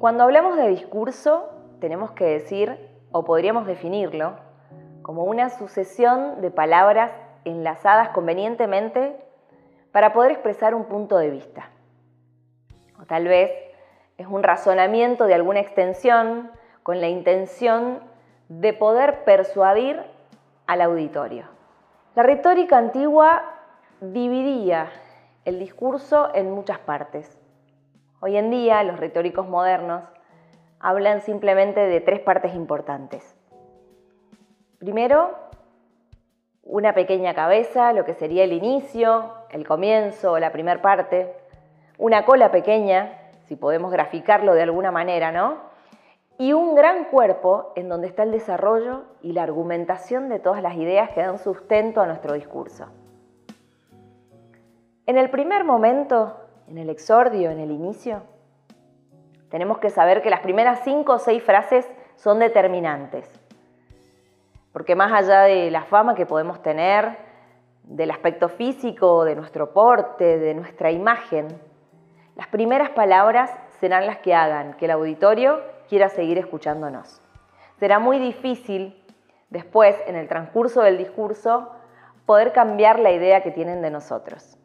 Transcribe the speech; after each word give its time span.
Cuando 0.00 0.24
hablamos 0.24 0.56
de 0.56 0.66
discurso, 0.68 1.50
tenemos 1.78 2.12
que 2.12 2.24
decir, 2.24 2.88
o 3.12 3.22
podríamos 3.22 3.66
definirlo, 3.66 4.32
como 5.02 5.24
una 5.24 5.50
sucesión 5.50 6.40
de 6.40 6.50
palabras 6.50 7.12
enlazadas 7.44 8.08
convenientemente 8.08 9.14
para 9.92 10.14
poder 10.14 10.30
expresar 10.30 10.74
un 10.74 10.86
punto 10.86 11.18
de 11.18 11.28
vista. 11.28 11.68
O 12.98 13.04
tal 13.04 13.28
vez 13.28 13.50
es 14.16 14.26
un 14.26 14.42
razonamiento 14.42 15.26
de 15.26 15.34
alguna 15.34 15.60
extensión 15.60 16.50
con 16.82 17.02
la 17.02 17.08
intención 17.08 18.00
de 18.48 18.72
poder 18.72 19.24
persuadir 19.24 20.02
al 20.66 20.80
auditorio. 20.80 21.44
La 22.14 22.22
retórica 22.22 22.78
antigua 22.78 23.42
dividía 24.00 24.88
el 25.44 25.58
discurso 25.58 26.30
en 26.34 26.50
muchas 26.52 26.78
partes. 26.78 27.39
Hoy 28.22 28.36
en 28.36 28.50
día 28.50 28.82
los 28.82 29.00
retóricos 29.00 29.48
modernos 29.48 30.02
hablan 30.78 31.22
simplemente 31.22 31.80
de 31.80 32.02
tres 32.02 32.20
partes 32.20 32.54
importantes. 32.54 33.34
Primero, 34.78 35.30
una 36.62 36.92
pequeña 36.92 37.32
cabeza, 37.32 37.94
lo 37.94 38.04
que 38.04 38.12
sería 38.12 38.44
el 38.44 38.52
inicio, 38.52 39.32
el 39.48 39.66
comienzo, 39.66 40.38
la 40.38 40.52
primera 40.52 40.82
parte, 40.82 41.34
una 41.96 42.26
cola 42.26 42.50
pequeña, 42.50 43.18
si 43.46 43.56
podemos 43.56 43.90
graficarlo 43.90 44.52
de 44.52 44.64
alguna 44.64 44.90
manera, 44.90 45.32
¿no? 45.32 45.56
Y 46.36 46.52
un 46.52 46.74
gran 46.74 47.04
cuerpo 47.04 47.72
en 47.74 47.88
donde 47.88 48.06
está 48.06 48.24
el 48.24 48.32
desarrollo 48.32 49.04
y 49.22 49.32
la 49.32 49.44
argumentación 49.44 50.28
de 50.28 50.40
todas 50.40 50.62
las 50.62 50.76
ideas 50.76 51.08
que 51.10 51.22
dan 51.22 51.38
sustento 51.38 52.02
a 52.02 52.06
nuestro 52.06 52.34
discurso. 52.34 52.84
En 55.06 55.16
el 55.16 55.30
primer 55.30 55.64
momento 55.64 56.36
en 56.70 56.78
el 56.78 56.88
exordio, 56.88 57.50
en 57.50 57.58
el 57.58 57.72
inicio, 57.72 58.22
tenemos 59.50 59.78
que 59.78 59.90
saber 59.90 60.22
que 60.22 60.30
las 60.30 60.40
primeras 60.40 60.80
cinco 60.84 61.14
o 61.14 61.18
seis 61.18 61.42
frases 61.42 61.90
son 62.14 62.38
determinantes. 62.38 63.28
Porque 64.72 64.94
más 64.94 65.12
allá 65.12 65.42
de 65.42 65.68
la 65.72 65.82
fama 65.82 66.14
que 66.14 66.26
podemos 66.26 66.62
tener, 66.62 67.18
del 67.82 68.12
aspecto 68.12 68.48
físico, 68.48 69.24
de 69.24 69.34
nuestro 69.34 69.72
porte, 69.72 70.38
de 70.38 70.54
nuestra 70.54 70.92
imagen, 70.92 71.48
las 72.36 72.46
primeras 72.46 72.90
palabras 72.90 73.50
serán 73.80 74.06
las 74.06 74.18
que 74.18 74.32
hagan 74.32 74.74
que 74.74 74.84
el 74.84 74.92
auditorio 74.92 75.60
quiera 75.88 76.08
seguir 76.08 76.38
escuchándonos. 76.38 77.20
Será 77.80 77.98
muy 77.98 78.20
difícil 78.20 79.04
después, 79.48 79.96
en 80.06 80.14
el 80.14 80.28
transcurso 80.28 80.82
del 80.82 80.98
discurso, 80.98 81.72
poder 82.26 82.52
cambiar 82.52 83.00
la 83.00 83.10
idea 83.10 83.42
que 83.42 83.50
tienen 83.50 83.82
de 83.82 83.90
nosotros. 83.90 84.56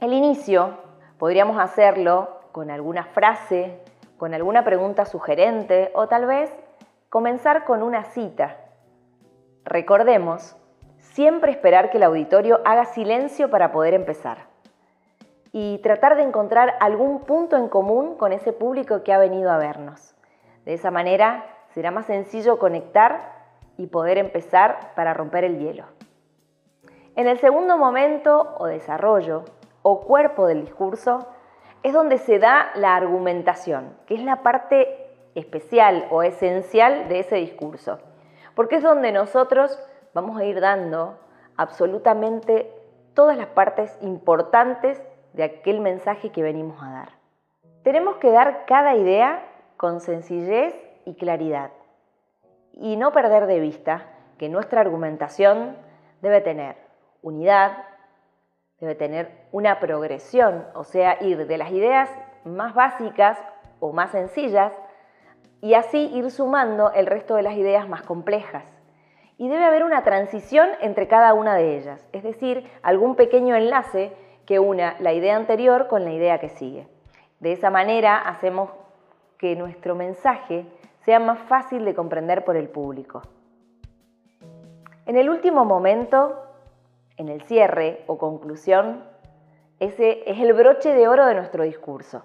El 0.00 0.12
inicio 0.12 0.90
Podríamos 1.22 1.56
hacerlo 1.60 2.40
con 2.50 2.68
alguna 2.68 3.04
frase, 3.04 3.78
con 4.18 4.34
alguna 4.34 4.64
pregunta 4.64 5.04
sugerente 5.04 5.92
o 5.94 6.08
tal 6.08 6.26
vez 6.26 6.52
comenzar 7.10 7.64
con 7.64 7.84
una 7.84 8.02
cita. 8.02 8.56
Recordemos, 9.64 10.56
siempre 10.98 11.52
esperar 11.52 11.90
que 11.90 11.98
el 11.98 12.02
auditorio 12.02 12.60
haga 12.64 12.86
silencio 12.86 13.50
para 13.50 13.70
poder 13.70 13.94
empezar 13.94 14.48
y 15.52 15.78
tratar 15.78 16.16
de 16.16 16.24
encontrar 16.24 16.74
algún 16.80 17.20
punto 17.20 17.56
en 17.56 17.68
común 17.68 18.16
con 18.16 18.32
ese 18.32 18.52
público 18.52 19.04
que 19.04 19.12
ha 19.12 19.18
venido 19.18 19.52
a 19.52 19.58
vernos. 19.58 20.16
De 20.64 20.74
esa 20.74 20.90
manera 20.90 21.46
será 21.68 21.92
más 21.92 22.06
sencillo 22.06 22.58
conectar 22.58 23.30
y 23.76 23.86
poder 23.86 24.18
empezar 24.18 24.92
para 24.96 25.14
romper 25.14 25.44
el 25.44 25.60
hielo. 25.60 25.84
En 27.14 27.28
el 27.28 27.38
segundo 27.38 27.78
momento 27.78 28.56
o 28.58 28.66
desarrollo, 28.66 29.44
o 29.82 30.00
cuerpo 30.00 30.46
del 30.46 30.62
discurso 30.62 31.26
es 31.82 31.92
donde 31.92 32.18
se 32.18 32.38
da 32.38 32.70
la 32.74 32.94
argumentación, 32.94 33.96
que 34.06 34.14
es 34.14 34.22
la 34.22 34.42
parte 34.42 35.10
especial 35.34 36.06
o 36.10 36.22
esencial 36.22 37.08
de 37.08 37.20
ese 37.20 37.36
discurso, 37.36 37.98
porque 38.54 38.76
es 38.76 38.82
donde 38.82 39.12
nosotros 39.12 39.78
vamos 40.14 40.38
a 40.38 40.44
ir 40.44 40.60
dando 40.60 41.18
absolutamente 41.56 42.70
todas 43.14 43.36
las 43.36 43.48
partes 43.48 43.96
importantes 44.00 45.02
de 45.32 45.44
aquel 45.44 45.80
mensaje 45.80 46.30
que 46.30 46.42
venimos 46.42 46.82
a 46.82 46.90
dar. 46.90 47.08
Tenemos 47.82 48.16
que 48.16 48.30
dar 48.30 48.64
cada 48.66 48.94
idea 48.94 49.42
con 49.76 50.00
sencillez 50.00 50.74
y 51.04 51.14
claridad 51.14 51.72
y 52.72 52.96
no 52.96 53.12
perder 53.12 53.46
de 53.46 53.60
vista 53.60 54.06
que 54.38 54.48
nuestra 54.48 54.80
argumentación 54.80 55.76
debe 56.20 56.40
tener 56.40 56.76
unidad, 57.22 57.76
debe 58.82 58.96
tener 58.96 59.30
una 59.52 59.78
progresión, 59.78 60.66
o 60.74 60.82
sea, 60.82 61.16
ir 61.22 61.46
de 61.46 61.56
las 61.56 61.70
ideas 61.70 62.10
más 62.44 62.74
básicas 62.74 63.38
o 63.78 63.92
más 63.92 64.10
sencillas 64.10 64.72
y 65.60 65.74
así 65.74 66.10
ir 66.12 66.32
sumando 66.32 66.90
el 66.92 67.06
resto 67.06 67.36
de 67.36 67.44
las 67.44 67.54
ideas 67.54 67.88
más 67.88 68.02
complejas. 68.02 68.64
Y 69.38 69.48
debe 69.48 69.64
haber 69.64 69.84
una 69.84 70.02
transición 70.02 70.68
entre 70.80 71.06
cada 71.06 71.32
una 71.32 71.54
de 71.54 71.78
ellas, 71.78 72.08
es 72.12 72.24
decir, 72.24 72.68
algún 72.82 73.14
pequeño 73.14 73.54
enlace 73.54 74.16
que 74.46 74.58
una 74.58 74.96
la 74.98 75.12
idea 75.12 75.36
anterior 75.36 75.86
con 75.86 76.04
la 76.04 76.10
idea 76.10 76.40
que 76.40 76.48
sigue. 76.48 76.88
De 77.38 77.52
esa 77.52 77.70
manera 77.70 78.18
hacemos 78.18 78.70
que 79.38 79.54
nuestro 79.54 79.94
mensaje 79.94 80.66
sea 81.04 81.20
más 81.20 81.38
fácil 81.38 81.84
de 81.84 81.94
comprender 81.94 82.44
por 82.44 82.56
el 82.56 82.68
público. 82.68 83.22
En 85.06 85.16
el 85.16 85.30
último 85.30 85.64
momento 85.64 86.51
en 87.22 87.28
el 87.28 87.42
cierre 87.42 88.04
o 88.06 88.18
conclusión, 88.18 89.04
ese 89.78 90.28
es 90.30 90.38
el 90.40 90.52
broche 90.52 90.92
de 90.92 91.08
oro 91.08 91.24
de 91.26 91.34
nuestro 91.34 91.64
discurso. 91.64 92.24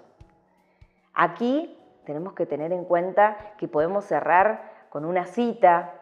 Aquí 1.14 1.76
tenemos 2.04 2.34
que 2.34 2.46
tener 2.46 2.72
en 2.72 2.84
cuenta 2.84 3.36
que 3.58 3.68
podemos 3.68 4.04
cerrar 4.04 4.70
con 4.90 5.04
una 5.04 5.26
cita, 5.26 5.94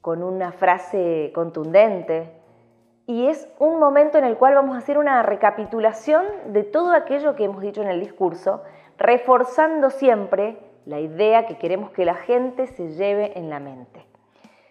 con 0.00 0.22
una 0.22 0.52
frase 0.52 1.32
contundente, 1.34 2.32
y 3.06 3.28
es 3.28 3.48
un 3.58 3.78
momento 3.78 4.18
en 4.18 4.24
el 4.24 4.36
cual 4.36 4.54
vamos 4.54 4.74
a 4.74 4.78
hacer 4.78 4.98
una 4.98 5.22
recapitulación 5.22 6.24
de 6.48 6.64
todo 6.64 6.92
aquello 6.92 7.36
que 7.36 7.44
hemos 7.44 7.62
dicho 7.62 7.82
en 7.82 7.88
el 7.88 8.00
discurso, 8.00 8.62
reforzando 8.98 9.90
siempre 9.90 10.58
la 10.86 11.00
idea 11.00 11.46
que 11.46 11.58
queremos 11.58 11.90
que 11.90 12.04
la 12.04 12.14
gente 12.14 12.66
se 12.66 12.88
lleve 12.94 13.38
en 13.38 13.50
la 13.50 13.60
mente. 13.60 14.04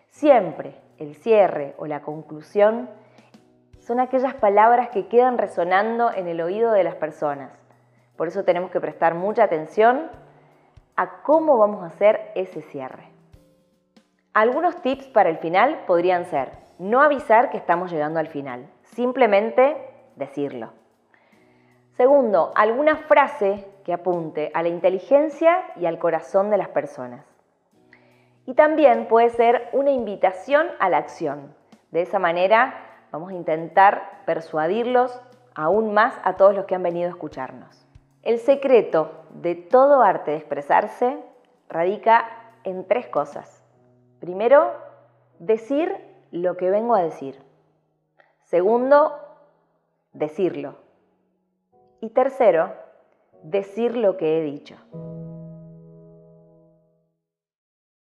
Siempre 0.09 0.84
el 0.97 1.15
cierre 1.15 1.75
o 1.77 1.85
la 1.85 2.01
conclusión 2.01 2.89
son 3.79 3.99
aquellas 3.99 4.33
palabras 4.33 4.89
que 4.89 5.07
quedan 5.07 5.37
resonando 5.37 6.11
en 6.11 6.27
el 6.27 6.41
oído 6.41 6.71
de 6.71 6.83
las 6.83 6.95
personas. 6.95 7.51
Por 8.15 8.27
eso 8.27 8.43
tenemos 8.43 8.71
que 8.71 8.81
prestar 8.81 9.13
mucha 9.13 9.43
atención 9.43 10.09
a 10.95 11.21
cómo 11.21 11.57
vamos 11.57 11.83
a 11.83 11.87
hacer 11.87 12.31
ese 12.35 12.61
cierre. 12.61 13.09
Algunos 14.33 14.81
tips 14.81 15.07
para 15.07 15.29
el 15.29 15.37
final 15.37 15.83
podrían 15.85 16.25
ser 16.25 16.51
no 16.79 17.01
avisar 17.01 17.49
que 17.49 17.57
estamos 17.57 17.91
llegando 17.91 18.19
al 18.19 18.27
final, 18.27 18.67
simplemente 18.83 19.77
decirlo. 20.15 20.73
Segundo, 21.91 22.51
alguna 22.55 22.97
frase 22.97 23.65
que 23.85 23.93
apunte 23.93 24.51
a 24.53 24.63
la 24.63 24.69
inteligencia 24.69 25.63
y 25.77 25.85
al 25.85 25.99
corazón 25.99 26.49
de 26.49 26.57
las 26.57 26.69
personas. 26.69 27.34
Y 28.45 28.53
también 28.53 29.07
puede 29.07 29.29
ser 29.29 29.69
una 29.73 29.91
invitación 29.91 30.67
a 30.79 30.89
la 30.89 30.97
acción. 30.97 31.55
De 31.91 32.01
esa 32.01 32.19
manera 32.19 32.75
vamos 33.11 33.31
a 33.31 33.35
intentar 33.35 34.21
persuadirlos 34.25 35.19
aún 35.55 35.93
más 35.93 36.13
a 36.23 36.35
todos 36.35 36.53
los 36.53 36.65
que 36.65 36.75
han 36.75 36.83
venido 36.83 37.07
a 37.07 37.11
escucharnos. 37.11 37.87
El 38.21 38.39
secreto 38.39 39.11
de 39.29 39.55
todo 39.55 40.01
arte 40.01 40.31
de 40.31 40.37
expresarse 40.37 41.17
radica 41.69 42.25
en 42.63 42.87
tres 42.87 43.07
cosas. 43.07 43.63
Primero, 44.19 44.73
decir 45.39 45.95
lo 46.31 46.57
que 46.57 46.69
vengo 46.69 46.95
a 46.95 47.03
decir. 47.03 47.41
Segundo, 48.43 49.13
decirlo. 50.13 50.75
Y 52.01 52.09
tercero, 52.09 52.73
decir 53.43 53.95
lo 53.95 54.17
que 54.17 54.39
he 54.39 54.41
dicho. 54.41 54.75